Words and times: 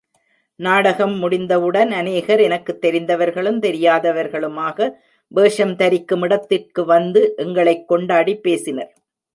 நாடகம் 0.55 1.17
முடிந்தவுடன் 1.17 1.91
அநேகர் 1.91 2.39
எனக்குத் 2.39 2.85
தெரிந்தவர்களும் 2.85 3.59
தெரியாதவர்களுமாக 3.59 4.89
வேஷம் 5.27 5.75
தரிக்கும் 5.75 6.21
இடத்திற்கு 6.21 6.85
வந்து, 6.85 7.33
எங்களைக் 7.37 7.91
கொண்டாடிப் 7.91 8.41
பேசினர். 8.41 8.93